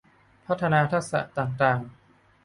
[0.47, 1.79] พัฒนาทักษะต่างต่าง